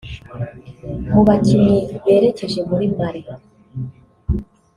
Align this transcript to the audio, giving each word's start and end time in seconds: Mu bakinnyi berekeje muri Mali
Mu 1.13 1.21
bakinnyi 1.27 1.79
berekeje 2.03 2.59
muri 2.69 2.85
Mali 2.97 3.21